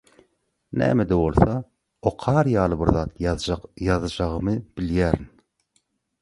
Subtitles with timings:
[0.81, 1.57] näme-de bolsa
[2.11, 3.13] okar ýaly bir zat
[3.89, 5.31] ýazjagymy bilýän.